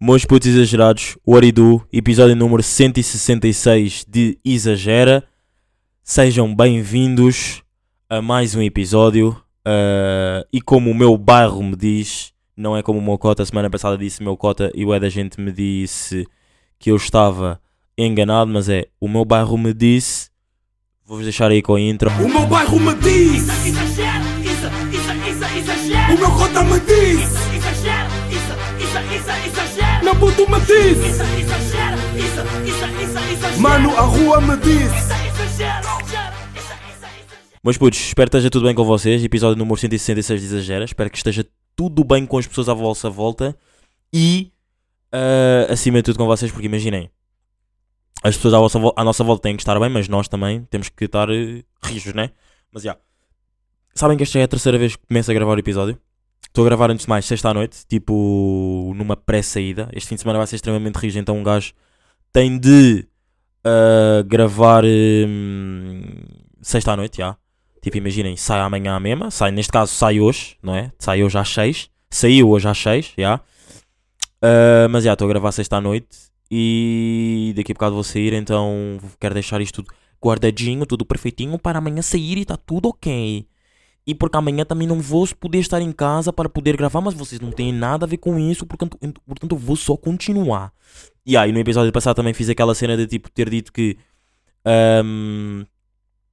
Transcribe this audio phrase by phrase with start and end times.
[0.00, 5.24] Meus putos exagerados, I Do, episódio número 166 de Exagera.
[6.04, 7.64] Sejam bem-vindos
[8.08, 9.30] a mais um episódio.
[9.66, 13.68] Uh, e como o meu bairro me diz, não é como o meu cota, semana
[13.68, 16.24] passada disse meu cota e o é da gente me disse
[16.78, 17.60] que eu estava
[17.98, 20.30] enganado, mas é o meu bairro me disse.
[21.04, 22.08] Vou-vos deixar aí com a intro.
[22.22, 24.28] O meu bairro me diz, isso, exagero.
[26.14, 27.47] o meu cota me diz,
[30.08, 33.60] meu puto me diz, Isso, exagero, isso, isso, isso, exagero.
[33.60, 34.90] mano, a rua me diz.
[34.90, 35.18] Isso.
[37.62, 39.22] Meus putos, espero que esteja tudo bem com vocês.
[39.22, 40.84] Episódio número 166 de Exagera.
[40.86, 43.54] Espero que esteja tudo bem com as pessoas à vossa volta
[44.10, 44.50] e
[45.12, 47.10] ah, acima de tudo com vocês, porque imaginem,
[48.22, 50.88] as pessoas à, vossa, à nossa volta têm que estar bem, mas nós também temos
[50.88, 52.30] que estar eh, rijos, né?
[52.72, 52.96] Mas já.
[53.94, 56.00] Sabem que esta é a terceira vez que começo a gravar o episódio.
[56.58, 59.88] Estou a gravar antes de mais sexta à noite, tipo numa pré-saída.
[59.92, 61.72] Este fim de semana vai ser extremamente rijo, então um gajo
[62.32, 63.06] tem de
[63.62, 66.02] ah, gravar hum,
[66.60, 67.36] sexta à noite, já.
[67.80, 70.90] Tipo, imaginem, sai amanhã à mesma, sai, neste caso sai hoje, não é?
[70.98, 73.40] Sai hoje às 6, saiu hoje às 6, já.
[74.42, 76.08] Ah, mas já, estou a gravar sexta à noite
[76.50, 81.78] e daqui a bocado vou sair, então quero deixar isto tudo guardadinho, tudo perfeitinho para
[81.78, 83.46] amanhã sair e está tudo ok.
[84.08, 87.38] E porque amanhã também não vou poder estar em casa para poder gravar, mas vocês
[87.38, 90.72] não têm nada a ver com isso, portanto, portanto eu vou só continuar.
[91.26, 93.98] E aí, no episódio passado também fiz aquela cena de tipo ter dito que.
[94.64, 95.62] ahm,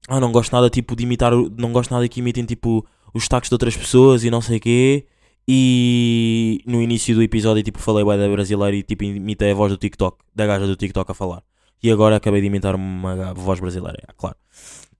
[0.07, 1.33] ah, não gosto nada tipo de imitar.
[1.33, 4.61] Não gosto nada que imitem tipo os destaques de outras pessoas e não sei o
[4.61, 5.05] quê.
[5.45, 9.69] E no início do episódio tipo falei bué da brasileira e tipo imitei a voz
[9.73, 11.43] do TikTok, da gaja do TikTok a falar.
[11.83, 14.37] E agora acabei de imitar uma voz brasileira, é claro.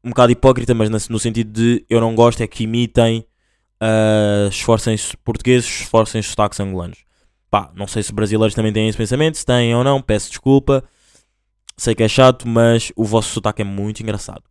[0.06, 3.26] Um bocado hipócrita, mas no sentido de eu não gosto é que imitem,
[3.80, 7.00] ah, esforcem-se portugueses, esforcem-se sotaques angolanos.
[7.50, 10.84] Pá, não sei se brasileiros também têm esse pensamento, se têm ou não, peço desculpa.
[11.78, 14.44] Sei que é chato, mas o vosso sotaque é muito engraçado.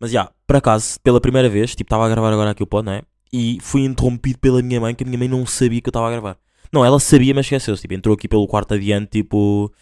[0.00, 2.84] Mas já, por acaso, pela primeira vez, tipo, estava a gravar agora aqui o pod,
[2.86, 3.02] não é?
[3.32, 6.08] E fui interrompido pela minha mãe, que a minha mãe não sabia que eu estava
[6.08, 6.36] a gravar.
[6.72, 7.82] Não, ela sabia, mas esqueceu-se.
[7.82, 9.72] Tipo, entrou aqui pelo quarto adiante, tipo.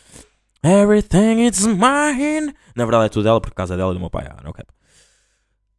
[0.62, 2.52] Everything is mine.
[2.76, 4.26] Na verdade é tudo dela, por causa dela e do meu pai.
[4.28, 4.68] Ah, não quero.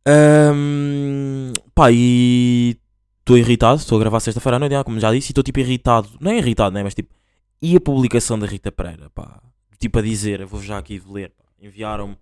[0.05, 2.77] Ahm, pá, e.
[3.19, 6.09] Estou irritado, estou a gravar sexta-feira à noite, como já disse, e estou tipo irritado.
[6.19, 6.83] Não é irritado, né?
[6.83, 7.13] Mas tipo.
[7.61, 9.41] E a publicação da Rita Pereira, pá?
[9.79, 11.31] Tipo a dizer, vou já aqui ler.
[11.61, 12.17] Enviaram-me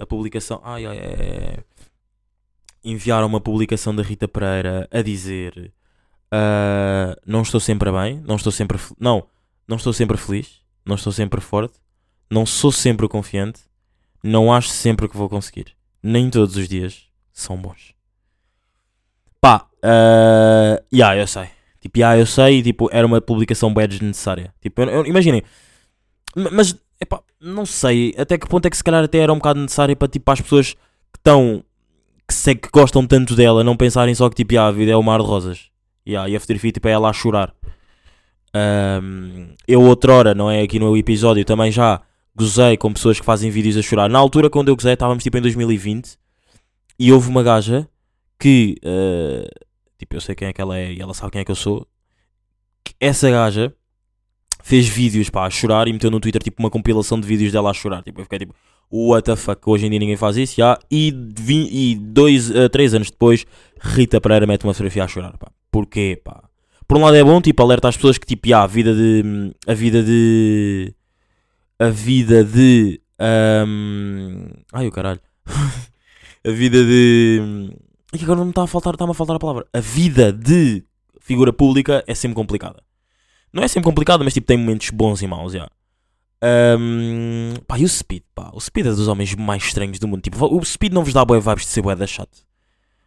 [0.00, 0.60] a publicação.
[0.64, 1.64] Ai, ai, ai.
[2.82, 5.72] Enviaram uma publicação da Rita Pereira a dizer:
[6.30, 8.78] ah, Não estou sempre bem, não estou sempre.
[8.98, 9.26] Não,
[9.68, 11.78] não estou sempre feliz, não estou sempre forte,
[12.30, 13.60] não sou sempre confiante,
[14.22, 15.76] não acho sempre que vou conseguir.
[16.02, 17.09] Nem todos os dias
[17.40, 17.94] são bons.
[19.40, 21.48] Pá, uh, yeah, eu sei.
[21.80, 24.52] Tipo, yeah, eu sei, tipo, era uma publicação bem desnecessária.
[24.60, 25.42] Tipo, eu, eu- imaginem,
[26.52, 29.60] mas, epá, não sei até que ponto é que se calhar até era um bocado
[29.60, 31.64] necessário para, tipo, as pessoas que estão,
[32.28, 34.96] que, sei que gostam tanto dela, não pensarem só que, tipo, yeah, a vida é
[34.96, 35.70] o mar de rosas.
[36.06, 37.54] Yeah, e a fotografia, tipo, é ela a chorar.
[38.52, 42.00] Ahm, eu outrora, não é, aqui no episódio, também já
[42.34, 44.08] gozei com pessoas que fazem vídeos a chorar.
[44.08, 46.18] Na altura, quando eu gozei, estávamos, tipo, em 2020,
[47.00, 47.88] e houve uma gaja
[48.38, 49.48] que, eh,
[49.98, 51.56] tipo, eu sei quem é que ela é e ela sabe quem é que eu
[51.56, 51.88] sou.
[52.84, 53.74] que Essa gaja
[54.62, 57.70] fez vídeos pá, a chorar e meteu no Twitter tipo uma compilação de vídeos dela
[57.70, 58.02] a chorar.
[58.02, 58.54] Tipo, eu fiquei tipo,
[58.92, 60.56] what the fuck, hoje em dia ninguém faz isso.
[60.58, 60.78] já.
[60.90, 61.08] E,
[61.70, 63.46] e dois, eh, três anos depois,
[63.80, 65.38] Rita Pereira mete uma fotografia a chorar.
[65.38, 65.50] Pá.
[65.70, 66.20] Porquê?
[66.22, 66.44] Pá?
[66.86, 69.54] Por um lado é bom, tipo, alerta às pessoas que tipo, já, a vida de.
[69.66, 70.94] A vida de.
[71.78, 73.00] A vida de.
[73.18, 75.20] ahm, ai o caralho.
[76.46, 77.72] a vida de.
[78.12, 79.66] E agora não me está a faltar, está-me a faltar a palavra.
[79.72, 80.84] A vida de
[81.20, 82.82] figura pública é sempre complicada.
[83.52, 85.68] Não é sempre complicada, mas tipo tem momentos bons e maus, já.
[86.42, 88.50] Ahm, pá, e o Speed, pá.
[88.54, 90.22] O Speed é dos homens mais estranhos do mundo.
[90.22, 92.38] Tipo, o Speed não vos dá boa vibes de ser bué da chato.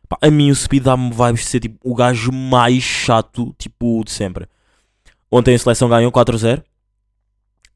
[0.07, 4.03] Pá, a mim o Speed dá-me vibes de ser tipo o gajo mais chato, tipo,
[4.03, 4.47] de sempre.
[5.31, 6.63] Ontem a seleção ganhou 4-0.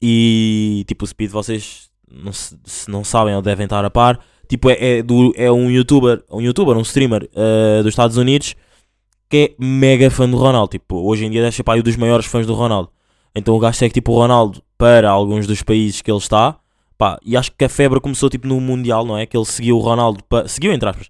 [0.00, 4.20] E tipo, o Speed, vocês não, se não sabem ou devem estar a par.
[4.48, 8.56] Tipo, é, é, do, é um youtuber, um youtuber, um streamer eh, dos Estados Unidos
[9.28, 10.70] que é mega fã do Ronaldo.
[10.70, 12.90] Tipo, hoje em dia deve ser um dos maiores fãs do Ronaldo.
[13.34, 16.56] Então o gajo segue tipo o Ronaldo para alguns dos países que ele está.
[16.96, 19.26] Pá, e acho que a febre começou tipo no Mundial, não é?
[19.26, 21.08] Que ele seguiu o Ronaldo, seguiu entre aspas.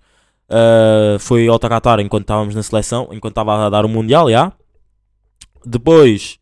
[0.50, 4.52] Uh, foi ao Qatar enquanto estávamos na seleção, enquanto estava a dar o Mundial, já.
[5.64, 6.38] Depois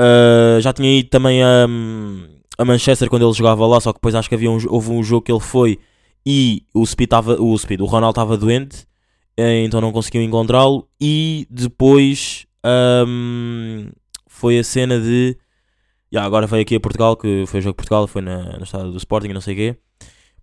[0.00, 1.66] uh, já tinha ido também a,
[2.58, 5.02] a Manchester quando ele jogava lá, só que depois acho que havia um, houve um
[5.02, 5.78] jogo que ele foi
[6.24, 8.86] e o Speed o Speed, o Ronaldo estava doente,
[9.36, 10.88] eh, então não conseguiu encontrá-lo.
[11.00, 12.46] E depois
[13.06, 13.88] um,
[14.26, 15.36] foi a cena de
[16.14, 18.62] Yeah, agora veio aqui a Portugal, que foi o jogo de Portugal, foi na, no
[18.62, 19.76] estado do Sporting e não sei o quê.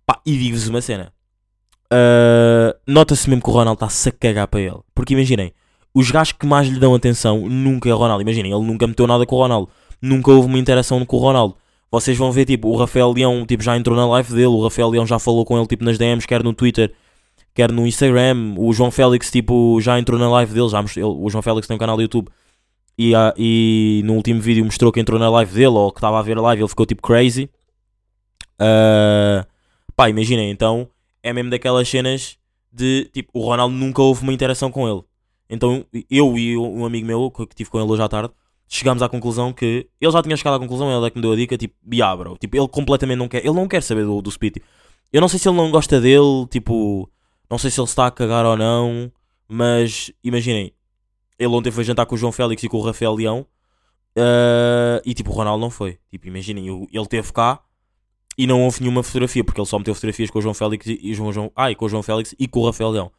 [0.05, 1.13] Pá, e digo-vos uma cena.
[1.85, 4.79] Uh, Nota-se mesmo que o Ronaldo está-se a cagar para ele.
[4.93, 5.53] Porque imaginem,
[5.93, 8.21] os gajos que mais lhe dão atenção nunca é o Ronaldo.
[8.21, 9.69] Imaginem, ele nunca meteu nada com o Ronaldo.
[10.01, 11.55] Nunca houve uma interação com o Ronaldo.
[11.91, 14.89] Vocês vão ver, tipo, o Rafael Leão tipo, já entrou na live dele, o Rafael
[14.89, 16.93] Leão já falou com ele tipo, nas DMs, quer no Twitter,
[17.53, 18.55] quer no Instagram.
[18.57, 21.67] O João Félix tipo, já entrou na live dele, já mostrou- ele- o João Félix
[21.67, 22.29] tem um canal do YouTube.
[22.97, 26.21] E, e no último vídeo mostrou que entrou na live dele, ou que estava a
[26.21, 27.49] ver a live, ele ficou tipo crazy.
[28.59, 29.45] Ah,
[29.95, 30.87] pá, imaginem, então
[31.23, 32.37] é mesmo daquelas cenas
[32.71, 35.01] de tipo, o Ronaldo nunca houve uma interação com ele.
[35.49, 38.33] Então eu e um amigo meu, que que tive com ele hoje à tarde,
[38.71, 41.33] chegámos à conclusão que ele já tinha chegado à conclusão, ele é que me deu
[41.33, 44.21] a dica, tipo, yeah, bro, tipo, ele completamente não quer, ele não quer saber do,
[44.21, 44.57] do Speed.
[45.11, 47.11] Eu não sei se ele não gosta dele, tipo,
[47.49, 49.11] não sei se ele está a cagar ou não,
[49.45, 50.73] mas imaginem,
[51.37, 53.45] ele ontem foi jantar com o João Félix e com o Rafael Leão,
[54.17, 55.99] ah, e tipo, o Ronaldo não foi.
[56.09, 57.59] Tipo, imaginem, ele teve cá
[58.37, 60.97] e não houve nenhuma fotografia, porque ele só meteu fotografias com o João Félix e,
[61.01, 63.11] e João, João, ai, com o João Félix e com o Rafael Leão.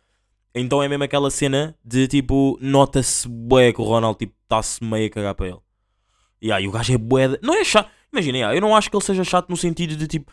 [0.55, 5.07] Então é mesmo aquela cena de tipo, nota-se bué que o Ronaldo tipo, está-se meio
[5.07, 5.59] a cagar para ele.
[6.41, 7.29] E aí o gajo é bué.
[7.29, 7.89] de- Não é chato.
[8.13, 10.31] Imaginem, ah, eu não acho que ele seja chato no sentido de tipo,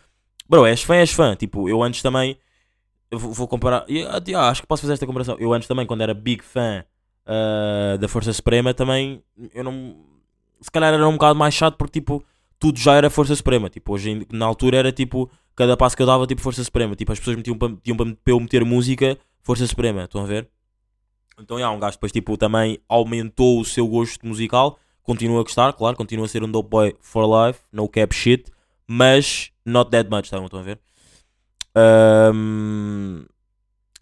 [0.48, 1.34] bro, és fã, és fã.
[1.34, 2.36] Tipo, eu antes também.
[3.10, 3.84] Eu vou, comparar.
[3.88, 5.36] e, ah, ah, acho que posso fazer esta comparação.
[5.38, 6.84] Eu antes também, quando era big fã
[7.26, 9.22] ah, da Força Suprema, também.
[9.54, 9.96] Eu não.
[10.60, 12.22] Se calhar era um bocado mais chato porque tipo,
[12.58, 13.70] tudo já era Força Suprema.
[13.70, 16.94] Tipo, hoje na altura era tipo, cada passo que eu dava, tipo, Força Suprema.
[16.94, 20.04] Tipo, as pessoas metiam para metiam para eu meter música, Força Suprema.
[20.04, 20.48] Estão a ver?
[21.38, 24.78] Então, já, um gajo depois, tipo, também aumentou o seu gosto musical.
[25.02, 28.50] Continua a gostar, claro, continua a ser um dope boy for life, no cap shit,
[28.86, 30.78] mas not that much, tá, estão a ver?
[31.74, 33.24] Ahm,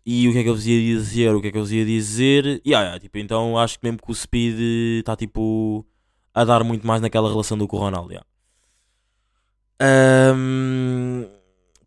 [0.04, 1.34] e o que é que eu vos ia dizer?
[1.34, 2.44] O que é que eu vos ia dizer?
[2.66, 4.58] Yeah, yeah, tipo, então acho que mesmo que o Speed
[5.00, 5.86] está tipo
[6.34, 8.10] a dar muito mais naquela relação do que o Ronaldo.
[8.12, 8.26] Yeah.
[9.80, 11.26] Ahm,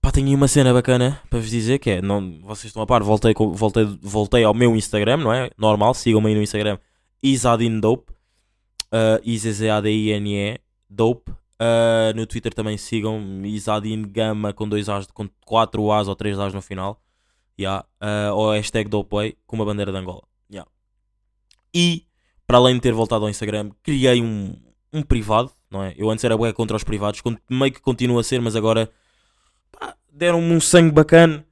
[0.02, 3.04] pá, tenho uma cena bacana para vos dizer que é, não, vocês estão a par,
[3.04, 5.50] voltei, voltei, voltei ao meu Instagram, não é?
[5.58, 6.78] Normal, sigam-me aí no Instagram,
[7.22, 8.12] Isadine Dope,
[8.92, 10.60] uh, I-Z-Z-A-D-I-N-E,
[10.90, 11.32] Dope.
[11.32, 16.40] Uh, no Twitter também sigam Isadine Gama com dois As, com 4 As ou 3
[16.40, 17.00] As no final.
[17.60, 17.86] Yeah.
[18.02, 20.24] Uh, ou hashtag Dopeway com uma bandeira de Angola.
[20.52, 20.70] Yeah.
[21.72, 22.08] E,
[22.48, 24.56] para além de ter voltado ao Instagram, criei um,
[24.92, 25.94] um privado, não é?
[25.96, 28.92] Eu antes era bué contra os privados, meio que continua a ser, mas agora
[30.12, 31.46] deram-me um sangue bacana.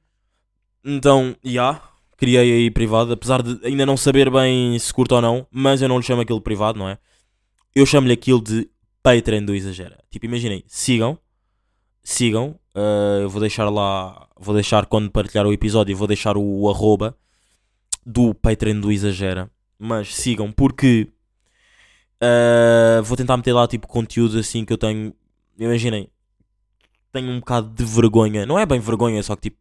[0.84, 1.82] Então, já, yeah,
[2.16, 5.88] criei aí privado, apesar de ainda não saber bem se curto ou não, mas eu
[5.88, 6.98] não lhe chamo aquilo de privado, não é?
[7.74, 8.68] Eu chamo-lhe aquilo de
[9.02, 9.98] Patreon do Exagera.
[10.10, 11.18] Tipo, imaginem, sigam,
[12.02, 16.42] sigam, uh, eu vou deixar lá, vou deixar quando partilhar o episódio, vou deixar o,
[16.42, 17.16] o arroba
[18.04, 21.08] do Patreon do Exagera, mas sigam porque
[22.22, 25.14] uh, vou tentar meter lá tipo conteúdo assim que eu tenho,
[25.58, 26.08] imaginem,
[27.12, 29.58] tenho um bocado de vergonha, não é bem vergonha, só que tipo,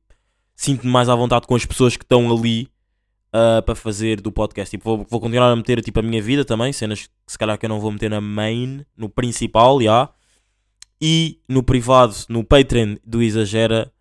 [0.56, 2.70] sinto-me mais à vontade com as pessoas que estão ali
[3.30, 4.70] uh, para fazer do podcast.
[4.70, 7.58] Tipo, vou, vou continuar a meter tipo, a minha vida também, cenas que se calhar
[7.58, 10.10] que eu não vou meter na main, no principal, já.
[11.02, 13.92] E no privado, no Patreon do Exagera,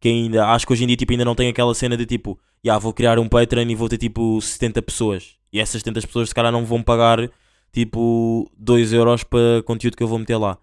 [0.00, 2.38] que ainda acho que hoje em dia tipo, ainda não tem aquela cena de tipo,
[2.64, 5.36] já vou criar um Patreon e vou ter tipo 70 pessoas.
[5.52, 7.30] E essas 70 pessoas se calhar não vão pagar
[7.72, 10.58] tipo 2 euros para conteúdo que eu vou meter lá.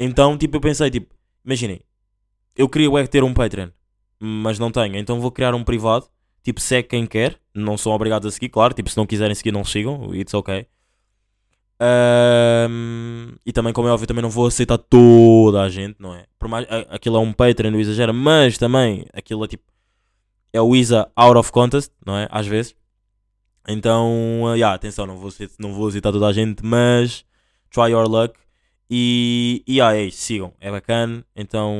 [0.00, 1.14] Então, tipo, eu pensei, tipo,
[1.48, 1.80] imaginem,
[2.54, 3.70] eu queria é ter um Patreon,
[4.20, 6.08] mas não tenho, então vou criar um privado
[6.42, 9.52] tipo, segue quem quer, não são obrigados a seguir, claro, tipo, se não quiserem seguir,
[9.52, 10.66] não sigam, it's ok.
[11.80, 16.24] Ahm, e também, como é óbvio, também não vou aceitar toda a gente, não é?
[16.38, 19.64] Por mais, aquilo é um Patreon do Exagera, mas também aquilo é tipo,
[20.52, 22.26] é o Isa out of contest, não é?
[22.30, 22.74] Às vezes.
[23.68, 27.24] Então, uh, yeah, atenção, não vou, não vou aceitar toda a gente, mas
[27.70, 28.34] try your luck.
[28.90, 31.24] E, e yeah, é isso, sigam, é bacana.
[31.36, 31.74] Então,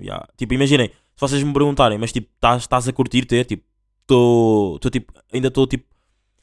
[0.00, 0.26] yeah.
[0.36, 3.64] tipo, imaginem, se vocês me perguntarem, mas tipo, estás estás a curtir ter, tipo,
[4.02, 5.84] estou tipo, ainda estou tipo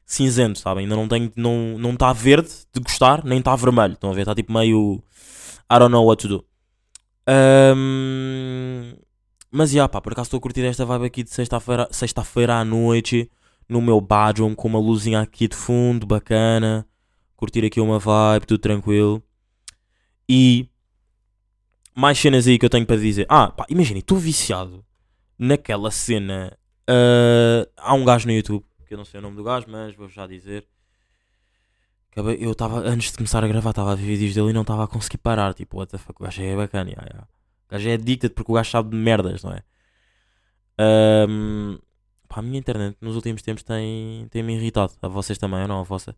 [0.06, 0.84] cinzento, sabem?
[0.84, 3.94] Ainda não tenho, não não está verde de gostar, nem está vermelho.
[3.94, 4.22] Estão a ver?
[4.22, 5.01] Está tipo meio
[5.72, 6.46] I don't know what to do.
[7.27, 8.96] Ahm,
[9.51, 12.65] mas já, pá, por acaso estou a curtir esta vibe aqui de sexta-feira sexta-feira à
[12.65, 13.30] noite
[13.70, 16.86] no meu bedroom com uma luzinha aqui de fundo, bacana.
[17.38, 19.24] Curtir aqui uma vibe, tudo tranquilo.
[20.33, 20.69] E
[21.93, 23.25] mais cenas aí que eu tenho para dizer.
[23.27, 24.85] Ah, pá, imaginem, estou viciado
[25.38, 26.57] naquela cena.
[26.88, 29.93] ah, há um gajo no YouTube, que eu não sei o nome do gajo, mas
[29.93, 30.65] vou já dizer.
[32.15, 34.85] Eu estava, antes de começar a gravar, estava a ver vídeos dele e não estava
[34.85, 35.53] a conseguir parar.
[35.53, 36.89] Tipo, what the fuck, o gajo é bacana.
[36.89, 37.27] yeah, yeah.
[37.67, 39.63] O gajo é addicted porque o gajo sabe de merdas, não é?
[40.77, 41.77] Ahm,
[42.29, 44.93] pá, a minha internet nos últimos tempos tem, tem me irritado.
[45.01, 45.81] A vocês também, ou não?
[45.81, 46.15] A vossa?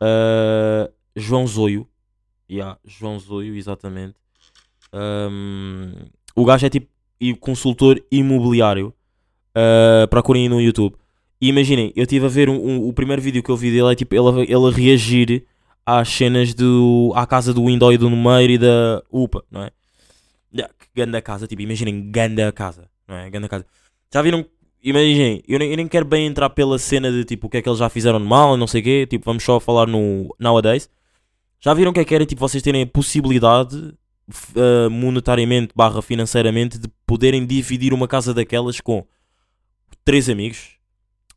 [0.00, 1.88] Ah, João Zoio.
[2.50, 4.14] Yeah, João Zoio, exatamente.
[4.92, 5.92] Um,
[6.36, 6.88] o gajo é tipo
[7.40, 8.92] consultor imobiliário.
[9.56, 10.96] Uh, procurem no YouTube.
[11.40, 13.92] E imaginem, eu estive a ver um- um- o primeiro vídeo que eu vi dele
[13.92, 15.44] é tipo ele, ele a reagir
[15.86, 17.12] às cenas do.
[17.14, 19.70] à casa do Window e do Numeiro e da UPA, não é?
[20.52, 23.28] Yeah, que ganda casa, tipo, imaginem, ganda casa, não é?
[23.30, 23.66] Ganda casa.
[24.12, 24.44] Já viram?
[24.82, 27.62] Imaginem, eu nem, eu nem quero bem entrar pela cena de tipo o que é
[27.62, 30.34] que eles já fizeram de mal, não sei o quê, tipo, vamos só falar no
[30.38, 30.90] Nowadays.
[31.64, 36.02] Já viram o que é que era tipo vocês terem a possibilidade uh, monetariamente barra
[36.02, 39.06] financeiramente de poderem dividir uma casa daquelas com
[40.04, 40.72] três amigos?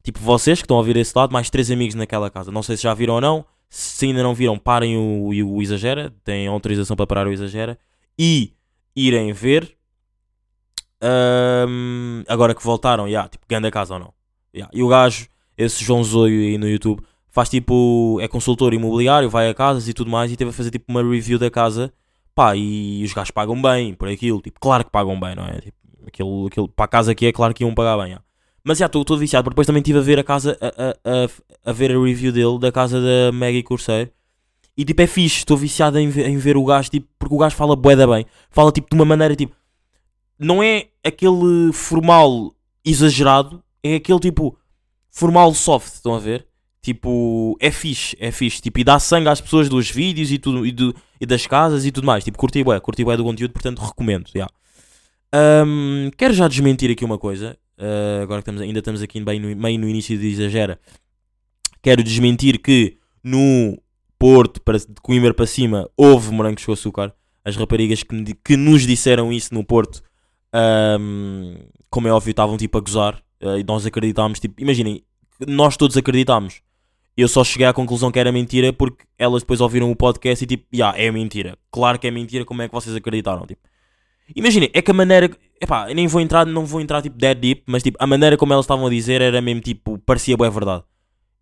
[0.03, 2.51] Tipo, vocês que estão a ouvir esse lado, mais três amigos naquela casa.
[2.51, 3.45] Não sei se já viram ou não.
[3.69, 6.13] Se ainda não viram, parem o, o, o Exagera.
[6.25, 7.79] Têm autorização para parar o Exagera.
[8.19, 8.51] E
[8.93, 9.77] irem ver.
[11.01, 14.13] Ahm, agora que voltaram, yeah, tipo, grande casa ou não.
[14.53, 14.69] Yeah.
[14.75, 17.01] E o gajo, esse João Zoio aí no YouTube,
[17.37, 18.17] faz tipo.
[18.19, 20.31] É consultor imobiliário, vai a casas e tudo mais.
[20.31, 21.93] E teve a fazer tipo uma review da casa.
[22.33, 24.41] Pá, e os gajos pagam bem por aquilo.
[24.41, 25.59] Tipo, claro que pagam bem, não é?
[25.59, 25.77] Tipo,
[26.07, 28.07] aquilo, aquilo, para a casa que é, claro que iam pagar bem.
[28.07, 28.23] yeah.
[28.63, 31.25] Mas já estou todo viciado, porque depois também estive a ver a casa, a, a,
[31.25, 34.11] a, a ver a review dele, da casa da Maggie Corsair.
[34.75, 37.55] E tipo, é fixe, estou viciado em, em ver o gajo, tipo, porque o gajo
[37.55, 38.25] fala bué da bem.
[38.49, 39.55] Fala tipo de uma maneira, tipo,
[40.37, 42.53] não é aquele formal
[42.83, 44.57] exagerado, é aquele tipo,
[45.09, 46.46] formal soft, estão a ver?
[46.87, 50.65] Tipo, é fixe, é fixe, tipo, e dá sangue às pessoas dos vídeos e, tudo,
[50.65, 52.23] e, do, e das casas e tudo mais.
[52.23, 54.47] Tipo, curti bué, curti bué do conteúdo, portanto recomendo, já.
[55.33, 57.57] Ahm, quero já desmentir aqui uma coisa.
[57.77, 60.79] ah, agora que estamos, ainda estamos aqui bem no, meio no início de Exagera.
[61.83, 63.77] Quero desmentir que no
[64.17, 67.13] Porto, para, de Coimbra para cima, houve morangos com açúcar.
[67.43, 70.01] As raparigas que, me que nos disseram isso no Porto,
[70.53, 71.57] ahm,
[71.89, 73.21] como é óbvio, estavam tipo a gozar.
[73.41, 75.03] ah, e nós acreditámos, tipo, imaginem,
[75.45, 76.61] nós todos acreditámos.
[77.17, 80.47] Eu só cheguei à conclusão que era mentira porque elas depois ouviram o podcast e
[80.47, 81.57] tipo, já, é mentira.
[81.71, 83.45] Claro que é mentira, como é que vocês acreditaram?
[83.47, 83.61] Tipo,
[84.35, 85.29] Imaginem, é que a maneira.
[85.59, 88.53] Epá, nem vou entrar, não vou entrar tipo dead deep, mas tipo, a maneira como
[88.53, 90.83] elas estavam a dizer era mesmo tipo, parecia boa verdade.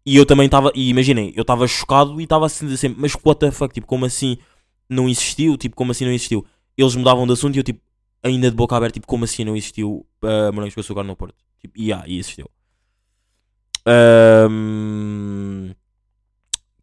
[0.05, 3.39] E eu também estava, e imaginem, eu estava chocado e estava assim sempre, mas what
[3.39, 4.37] the fuck, tipo, como assim
[4.89, 5.57] não existiu?
[5.57, 6.45] Tipo, como assim não existiu?
[6.77, 7.81] Eles mudavam de assunto e eu tipo,
[8.23, 11.35] ainda de boca aberta, tipo, como assim não existiu uh, morangos com açúcar no Porto?
[11.59, 12.49] Tipo, yeah, e existiu.
[13.87, 13.89] O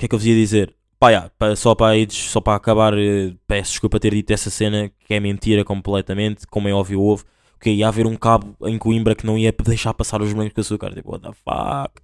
[0.03, 0.75] que é que eu vos ia dizer?
[0.99, 4.91] Pá, yeah, pa- só, para, só para acabar, eh, peço desculpa ter dito essa cena
[5.07, 7.25] que é mentira completamente, como é óbvio houve.
[7.61, 10.61] Que ia haver um cabo em Coimbra que não ia deixar passar os morangos com
[10.61, 10.93] açúcar.
[10.95, 12.03] Tipo, what the fuck?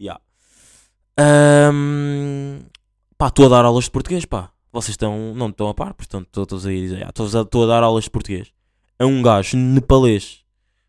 [0.00, 0.20] Yeah.
[1.18, 2.60] Ahm,
[3.16, 4.50] pá, estou a dar aulas de português, pá.
[4.72, 7.26] Vocês estão, não estão a par, portanto estou a dizer, yeah, estou
[7.62, 8.52] a- a dar aulas de português.
[8.98, 10.44] A um gajo nepalês.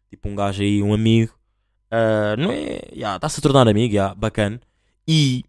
[0.10, 1.34] Tipo um gajo aí, um amigo.
[1.90, 4.60] Ah, não é, yeah, está-se a tornar amigo, yeah, bacana.
[5.08, 5.44] E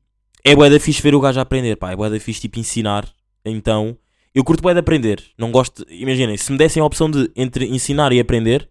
[0.44, 1.92] é bué da fixe ver o gajo a aprender, pá.
[1.92, 3.09] É bué da fixe, tipo, ensinar.
[3.44, 3.97] Então,
[4.35, 5.23] eu curto bué de aprender.
[5.38, 8.68] Não gosto, imaginem, se me dessem a opção de entre ensinar e aprender,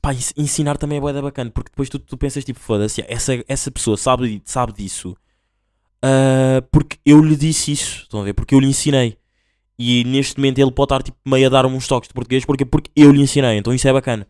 [0.00, 1.50] pá, ens- ensinar também é bué da bacana.
[1.50, 5.16] Porque depois tu, tu pensas, tipo, foda-se, essa, essa pessoa sabe, sabe disso.
[6.02, 8.34] ah, porque eu lhe disse isso, estão a ver?
[8.34, 9.16] Porque eu lhe ensinei.
[9.78, 12.64] E neste momento ele pode estar, tipo, meio a dar-me uns toques de português, porque,
[12.64, 13.56] porque eu lhe ensinei.
[13.56, 14.26] Então isso é bacana.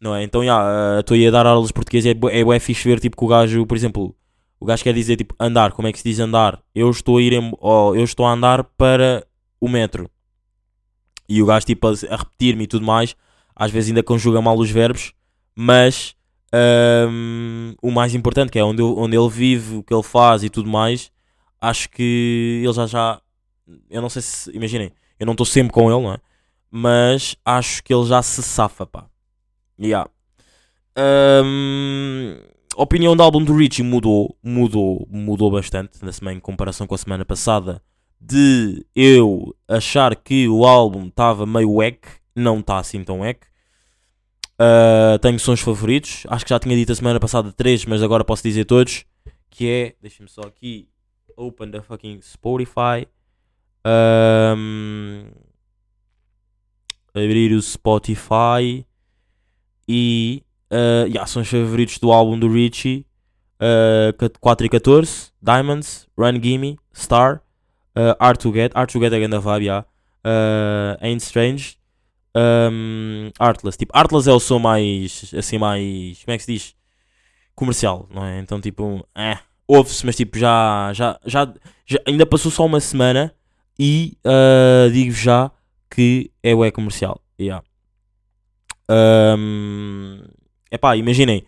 [0.00, 0.22] Não é?
[0.22, 3.16] Então, já, estou aí a dar aulas de português é, é bué fixe ver, tipo,
[3.16, 4.14] que o gajo, por exemplo,
[4.60, 5.72] o gajo quer dizer, tipo, andar.
[5.72, 6.60] Como é que se diz andar?
[6.74, 9.26] Eu estou a ir, em, ou eu estou a andar para
[9.60, 10.10] o metro.
[11.28, 13.16] E o gajo, tipo, a, a repetir-me e tudo mais.
[13.54, 15.12] Às vezes ainda conjuga mal os verbos.
[15.54, 16.14] Mas,
[16.52, 20.42] ahm, o mais importante, que é onde, eu- onde ele vive, o que ele faz
[20.44, 21.10] e tudo mais.
[21.60, 23.20] Acho que ele já já...
[23.90, 24.50] Eu não sei se...
[24.56, 26.18] Imaginem, eu não estou sempre com ele, não é?
[26.70, 29.06] Mas acho que ele já se safa, pá.
[29.80, 30.08] Yeah.
[30.96, 32.38] Ahm,
[32.76, 36.94] a opinião do álbum do Richie mudou, mudou, mudou bastante na semana em comparação com
[36.94, 37.82] a semana passada.
[38.20, 43.46] De eu achar que o álbum estava meio wack, não está assim tão wack.
[44.58, 48.24] Ah, tenho sons favoritos, acho que já tinha dito a semana passada três, mas agora
[48.24, 49.04] posso dizer todos.
[49.50, 50.88] Que é, deixa-me só aqui,
[51.36, 53.06] open the fucking Spotify.
[53.84, 55.30] Ahm,
[57.14, 58.84] abrir o Spotify
[59.88, 63.06] e uh, yeah, são os favoritos do álbum do Richie.
[63.58, 67.42] Uh, 4 e 14 Diamonds, Run Gimme, Star.
[67.96, 69.86] Uh, Art to Get, Art to Get é grande vibe yeah.
[70.24, 71.78] uh, Ain't Strange.
[72.36, 76.76] Um, Artless, tipo Artless é o som mais assim mais, como é que se diz?
[77.54, 78.38] Comercial, não é?
[78.40, 81.50] Então tipo eh, ouve-se, mas tipo já, já, já,
[81.86, 83.34] já ainda passou só uma semana
[83.78, 85.50] e uh, digo já
[85.90, 87.64] que é o é comercial yeah.
[88.90, 90.20] Um,
[90.76, 91.44] epá, imaginem.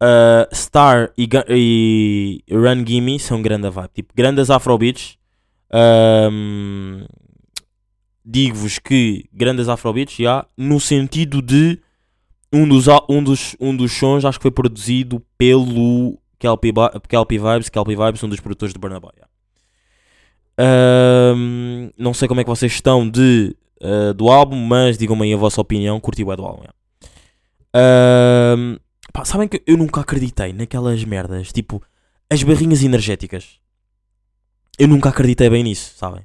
[0.00, 3.90] uh, Star e, e Run Gimme são grande vibe.
[3.94, 5.18] Tipo, grandes afrobeats.
[5.72, 7.04] Ahm,
[8.24, 11.80] Digo-vos que grandes Afrobeats, já, no sentido de
[12.52, 16.72] um dos, um, dos, um dos sons acho que foi produzido pelo Kelpie,
[17.38, 19.12] Vibes, Kelpie Vibes, um dos produtores de Burna Boy.
[19.18, 19.26] já.
[20.58, 25.34] Ahm, não sei como é que vocês estão de, ah, do álbum, mas digam-me aí
[25.34, 25.98] a vossa opinião.
[25.98, 26.62] Curti o do álbum.
[26.64, 26.79] já.
[29.12, 31.82] Pá, sabem que eu nunca acreditei naquelas merdas, tipo
[32.32, 33.58] as barrinhas energéticas.
[34.78, 36.24] Eu nunca acreditei bem nisso, sabem?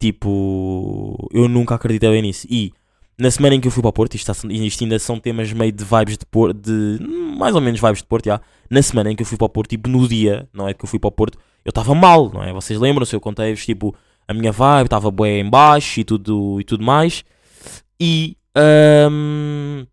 [0.00, 2.46] Tipo, eu nunca acreditei bem nisso.
[2.50, 2.72] E
[3.18, 5.52] na semana em que eu fui para o Porto, isto, está- isto ainda são temas
[5.52, 6.98] meio de vibes de Porto, de
[7.36, 8.40] mais ou menos vibes de Porto, já.
[8.70, 10.84] Na semana em que eu fui para o Porto, tipo no dia, não é que
[10.84, 12.52] eu fui para o Porto, eu estava mal, não é?
[12.52, 13.94] Vocês lembram-se, eu contei-vos, tipo,
[14.26, 17.24] a minha vibe, estava bué em baixo e tudo, e tudo mais.
[18.00, 19.84] E, ahm,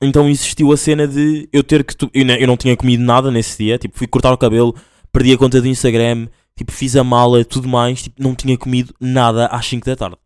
[0.00, 1.96] então existiu a cena de eu ter que.
[1.96, 4.74] tu- Eu, não- eu não tinha comido nada nesse dia, tipo, fui cortar o cabelo,
[5.12, 8.94] perdi a conta do Instagram, tipo, fiz a mala, tudo mais, tipo, não tinha comido
[9.00, 10.16] nada às 5 da tarde.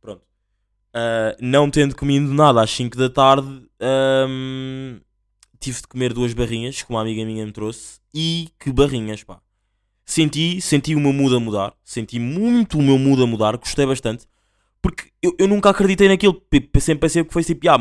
[0.00, 0.22] Pronto.
[0.94, 3.48] Ah, não tendo comido nada às 5 da tarde,
[3.80, 4.98] ahm,
[5.60, 8.00] tive de comer duas barrinhas que uma amiga minha me trouxe.
[8.14, 9.40] E que barrinhas, pá.
[10.04, 13.86] Senti, senti o meu mood a mudar, senti muito o meu mood a mudar, gostei
[13.86, 14.26] bastante.
[14.82, 16.42] Porque eu, eu nunca acreditei naquilo,
[16.80, 17.78] sempre pensei que foi tipo, ah,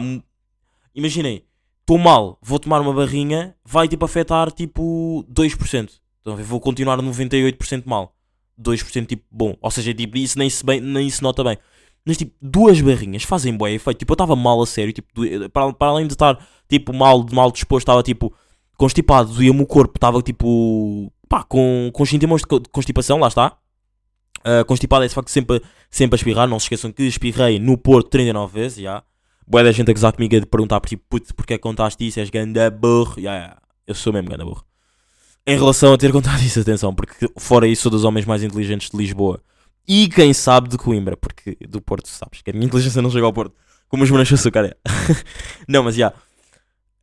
[0.95, 1.45] imaginei,
[1.81, 5.89] estou mal, vou tomar uma barrinha, vai tipo afetar tipo 2%.
[6.21, 8.15] Então eu vou continuar 98% mal.
[8.61, 9.55] 2% tipo bom.
[9.61, 11.57] Ou seja, tipo, isso nem se, bem, nem se nota bem.
[12.05, 13.97] Mas tipo, duas barrinhas fazem bem efeito.
[13.99, 14.93] Tipo, eu estava mal a sério.
[14.93, 15.09] Tipo,
[15.49, 16.37] para, para além de estar
[16.69, 18.33] tipo mal, mal disposto, estava tipo
[18.77, 23.27] constipado, doía-me o corpo, estava tipo pá, com, com sintomas de co- de constipação, lá
[23.27, 23.57] está.
[24.43, 26.47] Ah, constipado é de facto sempre, sempre a espirrar.
[26.47, 29.03] Não se esqueçam que espirrei no Porto 39 vezes, já.
[29.47, 32.19] Boa da gente a gozar comigo a perguntar tipo, puto, porque é que contaste isso?
[32.19, 33.19] És ganda burro.
[33.19, 33.57] Ya, ya,
[33.87, 34.63] Eu sou mesmo ganda burro.
[35.45, 38.89] Em relação a ter contado isso, atenção, porque fora isso sou dos homens mais inteligentes
[38.89, 39.41] de Lisboa.
[39.87, 43.25] E quem sabe de Coimbra, porque do Porto sabes que a minha inteligência não chega
[43.25, 43.55] ao Porto.
[43.89, 44.75] Como os morangos de açúcar, é.
[45.67, 46.13] não, mas já.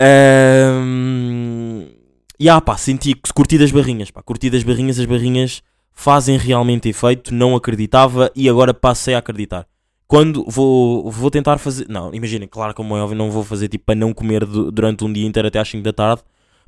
[0.01, 1.99] Ahm,
[2.41, 4.23] Ya, pá, senti que curti das barrinhas, pá.
[4.23, 5.61] Curti das barrinhas, as barrinhas
[5.93, 7.35] fazem realmente efeito.
[7.35, 9.67] Não acreditava e agora passei a acreditar.
[10.09, 11.87] Quando vou, vou tentar fazer.
[11.89, 15.05] Não, imaginem, claro, como é óbvio, não vou fazer tipo para não comer du- durante
[15.05, 16.23] um dia inteiro até às 5 da tarde.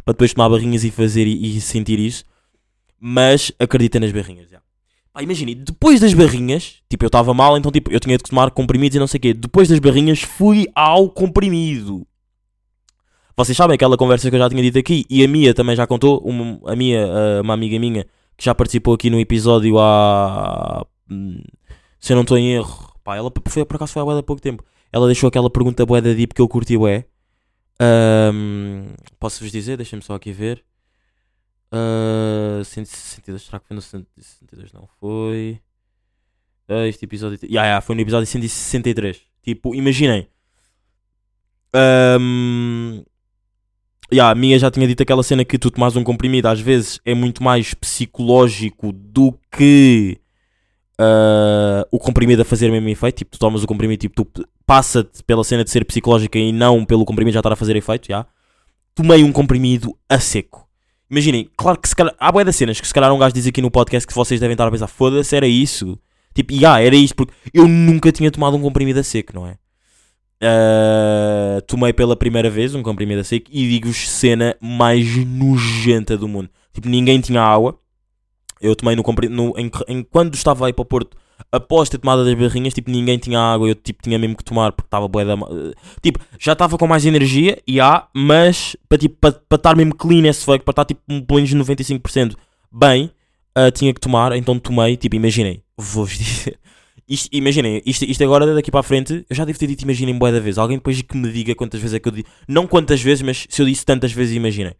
[0.05, 2.25] Para depois tomar barrinhas e fazer e, e sentir isso.
[3.01, 4.61] Mas acreditei nas barrinhas, já.
[5.21, 8.95] Imaginem, depois das barrinhas, tipo, eu estava mal, então tipo, eu tinha de tomar comprimidos
[8.97, 9.35] e não sei o quê.
[9.35, 12.07] Depois das barrinhas, fui ao comprimido.
[13.37, 15.87] Vocês sabem aquela conversa que eu já tinha dito aqui e a Mia também já
[15.87, 16.19] contou.
[16.19, 18.05] Uma, a Mia, ah, uma amiga minha,
[18.37, 20.87] que já participou aqui no episódio há.
[21.11, 21.43] hum,
[21.99, 24.23] Se eu não estou em erro, pá, ela foi, por acaso foi há bué de
[24.23, 24.65] pouco tempo.
[24.93, 27.05] Ela deixou aquela pergunta bué da deep que eu curti bué.
[27.81, 29.77] Ahm, Posso-vos dizer?
[29.77, 30.65] Deixem-me só aqui ver.
[31.73, 34.73] Uh, 162, será que foi no 162?
[34.73, 35.61] Não foi.
[36.69, 37.39] Ah, este episódio.
[37.51, 39.21] Ya, ya, foi no episódio 163.
[39.43, 40.29] Tipo, imaginem.
[41.75, 43.05] Um,
[44.13, 47.01] ya, a minha já tinha dito aquela cena que tu tomas um comprimido às vezes
[47.05, 50.21] é muito mais psicológico do que
[51.01, 53.17] ah, o comprimido a fazer o mesmo efeito.
[53.17, 56.85] Tipo, tu tomas o comprimido, tipo, tu passa-te pela cena de ser psicológica e não
[56.85, 58.09] pelo comprimido já estar a fazer efeito.
[58.09, 58.27] Já.
[58.95, 60.69] Tomei um comprimido a seco.
[61.11, 63.47] Imaginem, claro que se calhar, há boia das cenas que se calhar um gajo diz
[63.47, 65.99] aqui no podcast que vocês devem estar a pensar, foda-se, era isso.
[66.35, 69.57] Tipo, já, era isto, porque eu nunca tinha tomado um comprimido a seco, não é?
[70.43, 76.29] Ah, tomei pela primeira vez um comprimido a seco e digo-vos cena mais nojenta do
[76.29, 76.49] mundo.
[76.73, 77.80] Tipo, ninguém tinha água.
[78.61, 81.17] Eu tomei no, no em, em- quando estava aí para o Porto,
[81.51, 83.69] após ter tomado das barrinhas, tipo, ninguém tinha água.
[83.69, 85.37] Eu tipo, tinha mesmo que tomar porque estava bué da.
[85.37, 85.49] ma-
[86.03, 89.95] Tipo, já estava com mais energia, e há, mas para tipo, para para estar mesmo
[89.95, 92.35] clean esse fuck, para estar tipo, pelo menos 95%
[92.71, 93.11] bem,
[93.55, 94.33] ah, tinha que tomar.
[94.37, 96.59] Então tomei, tipo, imaginei, vou-vos dizer.
[97.09, 100.17] Isto, imaginem, isto, isto agora daqui para a frente, eu já devo ter dito imaginem
[100.17, 100.59] bué da vez.
[100.59, 102.27] Alguém depois que me diga quantas vezes é que eu disse.
[102.47, 104.75] Não quantas vezes, mas se eu disse tantas vezes, imaginem.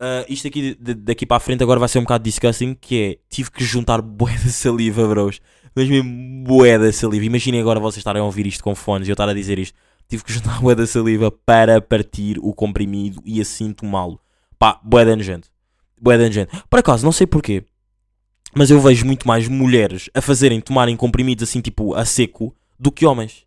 [0.00, 2.74] Ah, isto aqui de- de- daqui para a frente agora vai ser um bocado disgusting,
[2.74, 5.40] que é, tive que juntar bué de saliva, bros.
[5.74, 7.24] Mas mesmo bué da saliva.
[7.24, 9.76] Imaginem agora vocês estarem a ouvir isto com fones e eu estar a dizer isto.
[10.08, 14.18] Tive que juntar bué da saliva para partir o comprimido e assim tomá-lo.
[14.58, 15.48] Pá, bué da nojento.
[16.00, 16.64] Bué da nojento.
[16.68, 17.62] Por acaso, não sei porquê,
[18.54, 22.90] mas eu vejo muito mais mulheres a fazerem, tomarem comprimidos assim, tipo, a seco, do
[22.90, 23.44] que homens.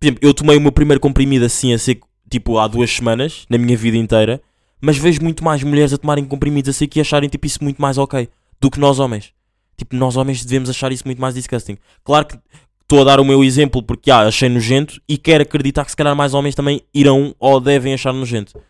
[0.00, 3.46] Por exemplo, eu tomei o meu primeiro comprimido assim a seco, tipo, há duas semanas,
[3.48, 4.42] na minha vida inteira,
[4.80, 7.80] mas vejo muito mais mulheres a tomarem comprimidos a seco e acharem, tipo, isso muito
[7.80, 8.28] mais ok
[8.60, 9.32] do que nós homens.
[9.76, 11.76] Tipo, nós homens devemos achar isso muito mais disgusting.
[12.04, 12.38] Claro que
[12.82, 15.96] estou a dar o meu exemplo porque, ah, achei nojento e quero acreditar que se
[15.96, 18.60] calhar mais homens também irão ou devem achar nojento.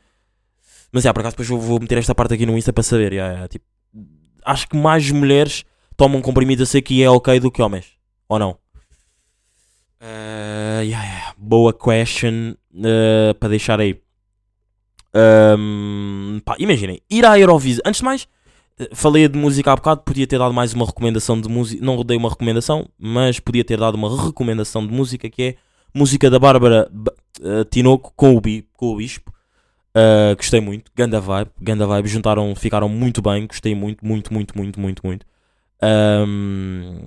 [0.90, 3.12] Mas, é, por acaso, depois eu vou meter esta parte aqui no Insta para saber,
[3.12, 3.64] yeah, yeah, tipo,
[4.44, 5.64] acho que mais mulheres
[5.96, 7.86] tomam comprimido a seco e é ok do que homens.
[8.28, 8.50] Ou não?
[10.00, 11.34] Uh, yeah.
[11.36, 14.00] Boa question uh, para deixar aí.
[15.14, 17.82] Um, pá, imaginem, ir à Eurovisão.
[17.86, 18.28] Antes de mais,
[18.78, 21.84] eh, falei de música há bocado, podia ter dado mais uma recomendação de música.
[21.84, 25.54] Não dei uma recomendação, mas podia ter dado uma recomendação de música que é
[25.94, 26.90] música da Bárbara
[27.40, 29.32] uh, Tinoco com o, Bi, com o Bispo.
[29.96, 34.58] Uh, gostei muito, ganda vibe, ganda vibe, juntaram, ficaram muito bem, gostei muito, muito, muito,
[34.58, 35.24] muito, muito, muito.
[36.26, 36.98] Um,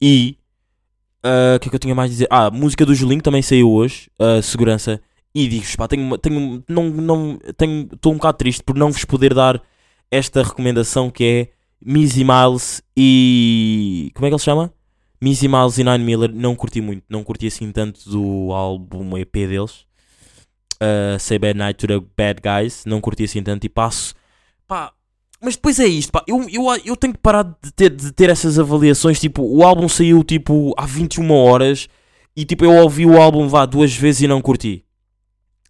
[0.00, 0.38] e
[1.56, 2.28] o que é que eu tinha mais a dizer?
[2.30, 5.00] Ah, música do Julinho também saiu hoje, uh, segurança.
[5.38, 9.04] E digo-vos, pá, tenho, tenho, não, não, tenho, estou um bocado triste por não vos
[9.04, 9.62] poder dar
[10.10, 11.48] esta recomendação que é
[11.80, 14.10] Missy Miles e.
[14.16, 14.74] Como é que ele se chama?
[15.20, 16.34] Missy Miles e Nine Miller.
[16.34, 19.86] Não curti muito, não curti assim tanto do álbum EP deles.
[20.82, 22.82] Uh, Say Bad Night to the Bad Guys.
[22.84, 24.16] Não curti assim tanto e passo.
[24.66, 24.92] Pá,
[25.40, 26.24] mas depois é isto, pá.
[26.26, 29.20] Eu, eu, eu tenho que parar de ter, de ter essas avaliações.
[29.20, 31.88] Tipo, o álbum saiu tipo há 21 horas
[32.36, 34.84] e tipo eu ouvi o álbum vá duas vezes e não curti.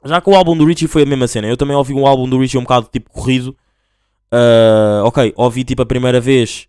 [0.05, 1.49] Já que o álbum do Richie foi a mesma cena.
[1.49, 3.57] Eu também ouvi um álbum do Richie um bocado tipo corrido.
[4.33, 6.69] Uh, ok, ouvi tipo a primeira vez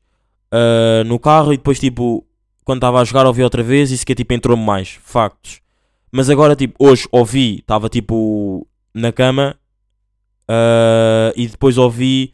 [0.53, 2.25] uh, no carro e depois tipo
[2.63, 4.97] quando estava a jogar ouvi outra vez e que tipo entrou-me mais.
[5.03, 5.61] Factos.
[6.11, 9.55] Mas agora tipo hoje ouvi, estava tipo na cama
[10.49, 12.33] uh, e depois ouvi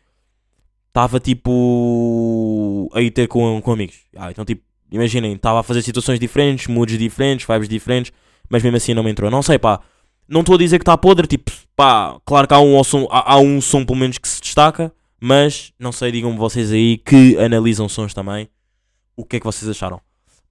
[0.88, 3.98] estava tipo a ir ter com, com amigos.
[4.16, 8.14] Ah, então tipo, imaginem, estava a fazer situações diferentes, moods diferentes, vibes diferentes,
[8.50, 9.30] mas mesmo assim não me entrou.
[9.30, 9.82] Não sei, pá.
[10.28, 13.34] Não estou a dizer que está podre, tipo, pá, claro que há um, som, há,
[13.34, 17.38] há, um som pelo menos que se destaca, mas não sei, digam-me vocês aí que
[17.38, 18.50] analisam sons também,
[19.16, 20.02] o que é que vocês acharam?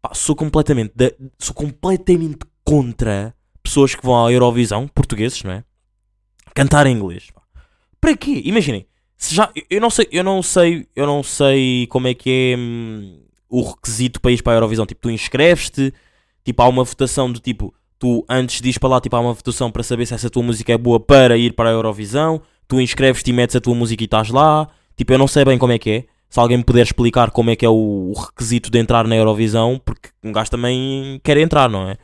[0.01, 5.65] Pá, sou completamente, de, sou completamente contra pessoas que vão à Eurovisão, portugueses, não é?
[6.55, 7.29] Cantar em inglês.
[8.01, 8.43] Para quê?
[8.45, 12.53] Imaginem, se já, eu não sei, eu não sei, eu não sei como é que
[12.53, 14.85] é hum, o requisito ir para a Eurovisão.
[14.85, 15.93] Tipo, tu inscreves-te,
[16.45, 19.71] tipo, há uma votação do tipo, tu antes diz para lá, tipo, há uma votação
[19.71, 22.43] para saber se essa tua música é boa para ir para a Eurovisão.
[22.69, 24.69] Tu inscreves-te e metes a tua música e estás lá.
[24.95, 26.05] Tipo, eu não sei bem como é que é.
[26.29, 29.81] Se alguém me puder explicar como é que é o, requisito de entrar na Eurovisão,
[29.83, 31.97] porque um gajo também quer entrar, não é?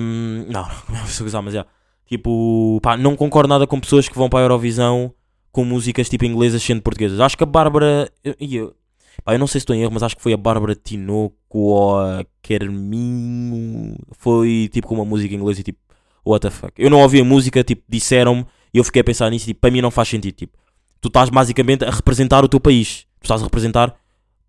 [0.00, 1.64] Um, não, não, não, mas é.
[2.08, 5.14] Tipo, pá, não concordo nada com pessoas que vão para a Eurovisão
[5.52, 7.20] com músicas tipo inglesas sendo portuguesas.
[7.20, 8.10] Acho que a Bárbara.
[8.24, 8.74] Eu, eu,
[9.22, 11.36] pá, eu não sei se estou em erro, mas acho que foi a Bárbara Tinoco
[11.50, 13.96] ou a Kerminho.
[14.12, 15.78] Foi tipo com uma música inglesa e tipo,
[16.24, 16.72] what the fuck.
[16.76, 19.60] Eu não ouvi a música, tipo, disseram-me e eu fiquei a pensar nisso e tipo,
[19.60, 20.34] para mim não faz sentido.
[20.34, 20.56] Tipo,
[21.00, 23.06] tu estás basicamente a representar o teu país.
[23.20, 23.94] Tu estás a representar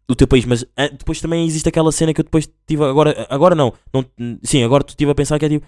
[0.08, 2.84] o teu país, mas ah, depois também existe aquela cena que eu depois tive.
[2.84, 4.04] Agora, agora não, não
[4.44, 5.66] sim, agora tu estive a pensar que é tipo.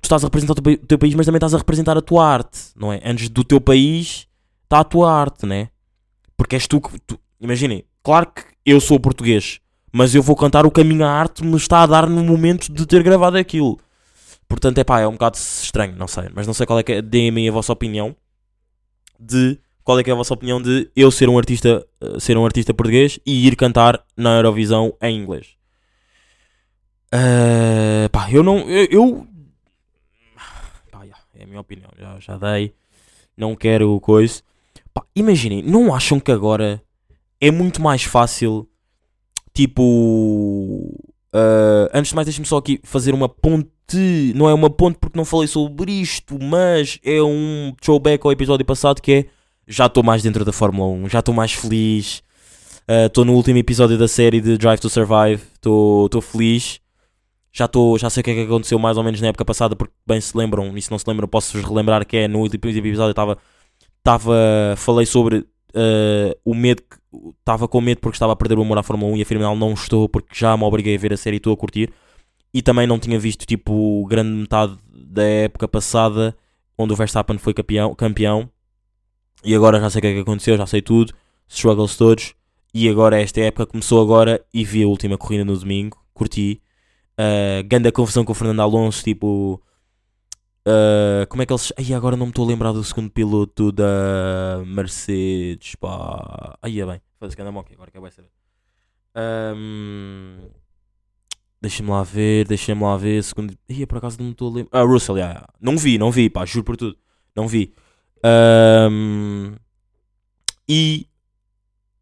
[0.00, 2.00] Tu estás a representar o teu, o teu país, mas também estás a representar a
[2.00, 3.00] tua arte, não é?
[3.04, 4.26] Antes do teu país
[4.64, 5.68] está a tua arte, né?
[6.36, 6.98] Porque és tu que.
[7.40, 9.60] Imaginem, claro que eu sou português,
[9.92, 12.72] mas eu vou cantar o que a minha arte me está a dar no momento
[12.72, 13.78] de ter gravado aquilo.
[14.48, 16.28] Portanto, é pá, é um bocado estranho, não sei.
[16.34, 17.02] Mas não sei qual é que é.
[17.02, 18.14] Deem-me a vossa opinião
[19.18, 19.58] de.
[19.82, 22.44] Qual é que é a vossa opinião de eu ser um artista, uh, ser um
[22.44, 25.56] artista português e ir cantar na Eurovisão em inglês?
[27.14, 28.58] Uh, pá, eu não.
[28.68, 28.86] Eu.
[28.90, 29.26] eu
[30.90, 32.74] pá, é a minha opinião, já, já dei.
[33.36, 34.42] Não quero coisa.
[34.92, 36.82] Pá, imaginem, não acham que agora
[37.42, 38.68] é muito mais fácil,
[39.52, 39.82] tipo.
[41.34, 43.68] Uh, antes de mais, deixem-me só aqui fazer uma ponte.
[44.36, 48.64] Não é uma ponte porque não falei sobre isto, mas é um throwback ao episódio
[48.64, 49.26] passado que é.
[49.66, 52.22] Já estou mais dentro da Fórmula 1, já estou mais feliz.
[53.06, 56.80] Estou uh, no último episódio da série de Drive to Survive, estou feliz.
[57.52, 59.76] Já, tô, já sei o que é que aconteceu mais ou menos na época passada,
[59.76, 62.70] porque bem se lembram, e se não se lembram, posso-vos relembrar que é no último
[62.70, 63.38] episódio estava
[63.98, 64.34] estava
[64.76, 67.01] falei sobre uh, o medo que
[67.38, 69.72] estava com medo porque estava a perder o amor à Fórmula 1 e afinal não
[69.72, 71.92] estou porque já me obriguei a ver a série e estou a curtir.
[72.54, 76.36] E também não tinha visto tipo grande metade da época passada
[76.76, 78.48] onde o Verstappen foi campeão, campeão.
[79.44, 81.12] E agora já sei o que é que aconteceu, já sei tudo,
[81.48, 82.34] struggles todos.
[82.74, 86.62] E agora esta época começou agora e vi a última corrida no domingo, curti.
[87.12, 89.60] Uh, grande confusão com o Fernando Alonso, tipo
[90.66, 91.72] Uh, como é que eles.
[91.76, 95.74] Ai, agora não me estou a lembrar do segundo piloto da Mercedes.
[95.74, 96.56] Pá.
[96.62, 97.00] Aí é bem.
[97.18, 98.30] Faz que anda aqui, agora que vai saber.
[99.16, 100.38] Um,
[101.60, 103.22] deixa-me lá ver, deixa-me lá ver.
[103.24, 103.54] Segundo.
[103.68, 104.80] Ai, por acaso não me estou a lembrar.
[104.80, 105.52] Ah, Russell, yeah, yeah.
[105.60, 106.96] não vi, não vi, pá, juro por tudo.
[107.34, 107.74] Não vi.
[108.24, 109.54] Um,
[110.68, 111.08] e.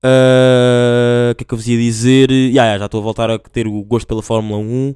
[0.03, 2.31] Ah, o uh, que é que eu vos ia dizer?
[2.31, 4.94] Yeah, yeah, já estou a voltar a ter o gosto pela Fórmula 1.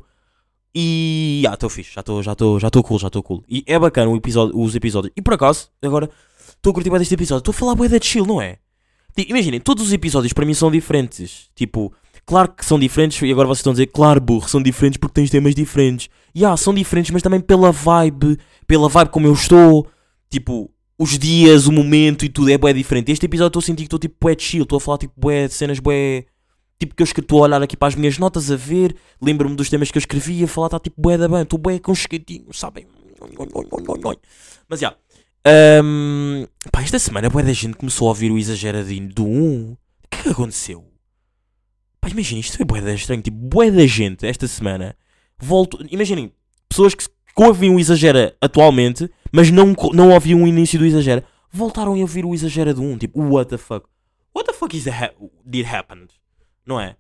[0.75, 3.45] E já estou fixe, já estou já já cool, já estou cool.
[3.49, 5.13] E é bacana episódio, os episódios.
[5.17, 6.11] E por acaso, agora
[6.49, 7.41] estou a curtir mais deste episódio.
[7.41, 8.59] Estou a falar bué da chill, não é?
[9.17, 11.49] Tipo, imaginem, todos os episódios para mim são diferentes.
[11.55, 11.93] Tipo,
[12.27, 15.15] claro que são diferentes e agora vocês estão a dizer, claro, burro, são diferentes porque
[15.15, 16.09] tens temas diferentes.
[16.35, 19.87] E yeah, são diferentes, mas também pela vibe, pela vibe como eu estou.
[20.29, 23.13] Tipo, os dias, o momento e tudo é bué diferente.
[23.13, 25.47] Este episódio estou a sentir que estou tipo bué chill, estou a falar tipo bué
[25.47, 26.27] de cenas bué...
[26.79, 29.71] Tipo que eu estou a olhar aqui para as minhas notas a ver, lembro-me dos
[29.71, 32.87] temas que eu escrevi a falar, está tipo bué da bem, estou bué aconchegadinho, sabem?
[34.69, 34.97] Mas já.
[35.47, 39.73] Ahm, pá, esta semana bué da gente começou a ouvir o exageradinho do 1.
[39.73, 39.77] O
[40.11, 40.85] que é que aconteceu?
[42.01, 44.97] Pá, imaginem, isto foi bué da estranho, tipo, bué da gente esta semana
[45.39, 45.81] voltou...
[45.91, 46.33] Imaginem,
[46.69, 47.07] pessoas que,
[47.37, 52.25] ouvem o exagera atualmente, mas não, não ouviam o início do exagera, voltaram a ouvir
[52.25, 53.87] o exagera do 1, tipo, what the fuck?
[54.35, 56.09] What the fuck is that ha- did happen?
[56.67, 56.97] Não é?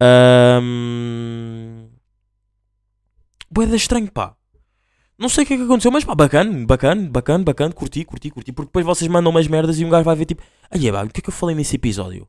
[0.00, 1.88] Ahm...
[3.50, 4.36] Bué da estranho, pá.
[5.18, 8.30] Não sei o que é que aconteceu, mas pá, bacana, bacana, bacana, bacana, curti, curti,
[8.30, 8.52] curti.
[8.52, 11.08] Porque depois vocês mandam umas merdas e um gajo vai ver tipo, ai é, o
[11.10, 12.26] que é que eu falei nesse episódio?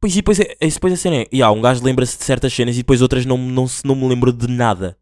[0.00, 2.24] Pois e depois, é, é- depois a cena é, e há, um gajo lembra-se de
[2.24, 4.96] certas cenas e depois outras não, não, não me lembro de nada.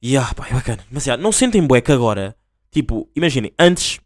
[0.00, 0.84] E ah, pá, é bacana.
[0.90, 2.36] Mas já, não sentem que agora,
[2.70, 4.00] tipo, imaginem, antes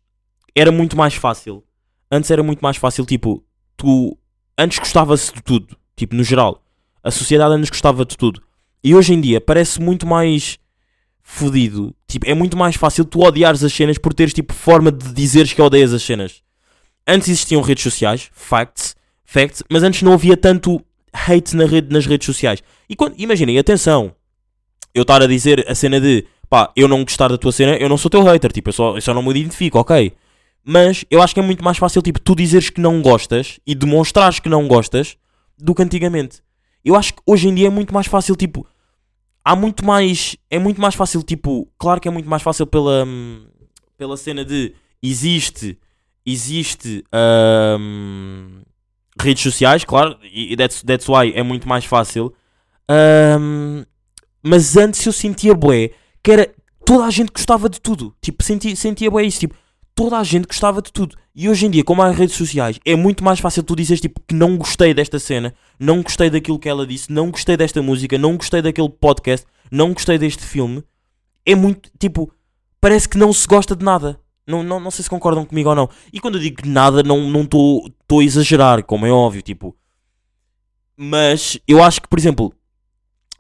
[0.55, 1.63] era muito mais fácil.
[2.11, 3.45] Antes era muito mais fácil, tipo,
[3.77, 4.19] tu,
[4.57, 6.63] antes gostava-se de tudo, tipo, no geral.
[7.03, 8.43] A sociedade antes gostava de tudo.
[8.83, 10.59] E hoje em dia parece muito mais
[11.23, 11.95] fodido.
[12.07, 15.53] Tipo, é muito mais fácil tu odiares as cenas por teres tipo forma de dizeres
[15.53, 16.43] que odeias as cenas.
[17.07, 22.07] Antes existiam redes sociais, facts, facts, mas antes não havia tanto hate na rede, nas
[22.07, 22.63] redes sociais.
[22.89, 24.15] E quando, imaginem, atenção,
[24.95, 27.89] eu estar a dizer a cena de pá, eu não gostar da tua cena, eu
[27.89, 30.13] não sou teu hater, tipo, eu só, eu só não me identifico, ok.
[30.65, 33.75] Mas eu acho que é muito mais fácil, tipo, tu dizeres que não gostas e
[33.75, 35.17] demonstrares que não gostas
[35.59, 36.41] do que antigamente.
[36.85, 38.67] Eu acho que hoje em dia é muito mais fácil, tipo,
[39.45, 40.37] há muito mais.
[40.51, 41.69] É muito mais fácil, tipo.
[41.79, 43.05] Claro que é muito mais fácil pela.
[43.05, 43.45] hum,
[43.97, 44.75] pela cena de.
[45.03, 45.79] Existe.
[46.25, 47.05] Existe.
[47.79, 48.63] hum,
[49.21, 50.17] redes sociais, claro.
[50.23, 52.33] E that's, that's why é muito mais fácil.
[53.41, 53.85] hum,
[54.43, 55.91] mas antes eu sentia bué
[56.23, 56.55] que era.
[56.85, 58.15] Toda a gente gostava de tudo.
[58.21, 59.41] Tipo, sentia, sentia bué isso.
[59.41, 59.55] Tipo,
[60.03, 61.17] toda a gente gostava de tudo.
[61.33, 64.21] E hoje em dia, como há redes sociais, é muito mais fácil tu dizeres tipo
[64.27, 68.19] que não gostei desta cena, não gostei daquilo que ela disse, não gostei desta música,
[68.19, 70.83] não gostei daquele podcast, não gostei deste filme.
[71.47, 72.33] É muito tipo,
[72.81, 74.19] parece que não se gosta de nada.
[74.45, 75.89] Não, não, não sei se concordam comigo ou não.
[76.13, 79.77] E quando eu digo nada, não estou não a exagerar, como é óbvio, tipo.
[80.97, 82.53] Mas eu acho que, por exemplo,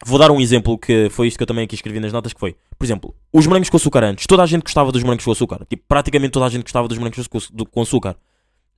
[0.05, 2.41] vou dar um exemplo que foi isto que eu também aqui escrevi nas notas, que
[2.41, 4.27] foi, por exemplo, os morangos com açúcar antes.
[4.27, 5.67] Toda a gente gostava dos morangos com açúcar.
[5.69, 8.17] Tipo, praticamente toda a gente gostava dos morangos com, açúcar.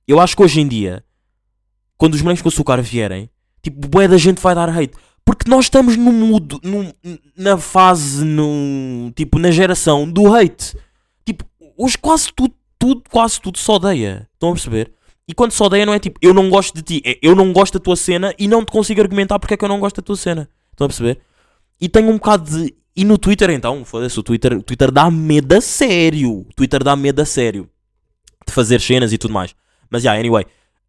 [0.07, 1.03] Eu acho que hoje em dia,
[1.97, 3.29] quando os morangos com açúcar vierem,
[3.61, 4.93] tipo, bué da gente vai dar hate.
[5.23, 6.93] Porque nós estamos no mudo, no,
[7.35, 10.77] na fase, no, tipo, na geração do hate.
[11.25, 11.43] Tipo,
[11.75, 14.29] hoje quase tudo, tudo, quase tudo se odeia.
[14.33, 14.91] Estão a perceber?
[15.27, 17.51] E quando se odeia não é tipo, eu não gosto de ti, é eu não
[17.51, 19.95] gosto da tua cena e não te consigo argumentar porque é que eu não gosto
[19.95, 20.47] da tua cena.
[20.75, 21.19] Estão a perceber?
[21.79, 22.75] E tenho um bocado de.
[22.95, 26.39] E no Twitter então, foda-se, o Twitter, o Twitter dá medo a sério.
[26.41, 27.69] O Twitter dá medo a sério.
[28.47, 29.55] De fazer cenas e tudo mais.
[29.89, 30.45] Mas já, anyway.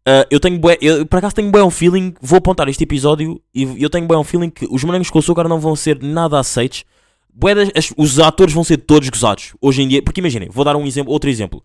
[0.07, 3.41] Uh, eu tenho bué, eu por acaso tenho bué um feeling, vou apontar este episódio
[3.53, 6.39] e eu tenho bué um feeling que os morangos com açúcar não vão ser nada
[6.39, 6.85] aceitos.
[7.33, 10.63] Bué das- as- os atores vão ser todos gozados hoje em dia, porque imaginem, vou
[10.63, 11.61] dar um exemplo, outro exemplo.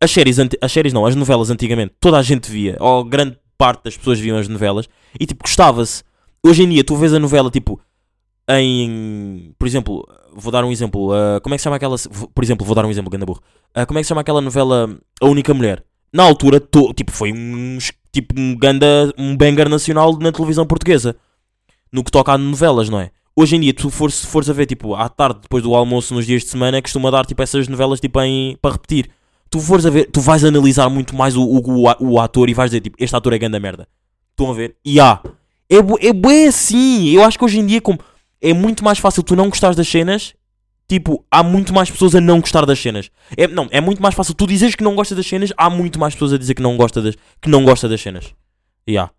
[0.00, 3.84] As séries, as séries não, as novelas antigamente, toda a gente via, ou grande parte
[3.84, 4.88] das pessoas viam as novelas
[5.20, 6.02] e tipo gostava-se.
[6.44, 7.80] Hoje em dia tu vês a novela tipo
[8.48, 11.96] em, por exemplo, vou dar um exemplo, uh, como é que se chama aquela,
[12.34, 13.40] por exemplo, vou dar um exemplo, ganda burro.
[13.76, 15.82] Uh, como é que se chama aquela novela A Única Mulher?
[16.12, 17.78] Na altura, to- tipo, foi um,
[18.12, 21.16] tipo, um ganda, um banger nacional na televisão portuguesa.
[21.92, 23.10] No que toca a novelas, não é?
[23.34, 26.24] Hoje em dia, tu fores, fores a ver, tipo, à tarde, depois do almoço, nos
[26.24, 29.10] dias de semana, costuma dar, tipo, essas novelas, tipo, em, para repetir.
[29.50, 32.54] Tu fores a ver, tu vais analisar muito mais o, o, o, o ator e
[32.54, 33.88] vais dizer, tipo, este ator é ganda merda.
[34.30, 34.76] Estão a ver?
[34.84, 35.20] E há.
[35.68, 37.10] É, é bué assim.
[37.10, 37.98] Eu acho que hoje em dia, como
[38.40, 40.34] é muito mais fácil tu não gostares das cenas,
[40.88, 43.10] tipo, há muito mais pessoas a não gostar das cenas.
[43.36, 45.98] É, não, é muito mais fácil tu dizeres que não gostas das cenas, há muito
[45.98, 48.34] mais pessoas a dizer que não gosta das, que não gosta das cenas.
[48.86, 49.10] E há.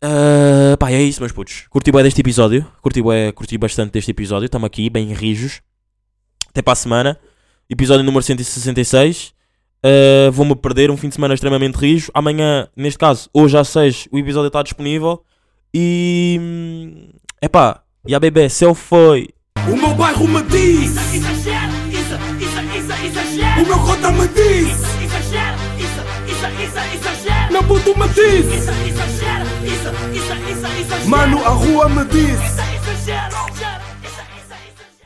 [0.00, 1.66] Ah, pá, é isso, meus putos.
[1.68, 2.64] Curti bem deste episódio.
[2.80, 4.46] Curti, bué, curti bastante deste episódio.
[4.46, 5.60] Estamos aqui, bem rijos.
[6.48, 7.18] Até para a semana.
[7.68, 9.34] Episódio número 166.
[9.82, 12.10] Ah, Vou-me perder um fim de semana extremamente rijo.
[12.14, 15.22] Amanhã, neste caso, hoje às 6, o episódio está disponível.
[15.74, 17.10] E.
[17.40, 19.28] É pá, e a bebê, céu foi.
[19.68, 21.26] O meu bairro me diz, isso, isso,
[22.38, 23.62] isso, exagera.
[23.62, 27.50] o meu cota me diz, isso, isso, isso, exagera.
[27.50, 31.08] meu puto me diz, Isso, exagera, isso, isso, isso, exagera.
[31.08, 32.40] mano, a rua me diz.
[32.40, 33.28] Isso, exagera.